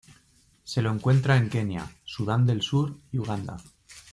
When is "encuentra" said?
0.91-1.37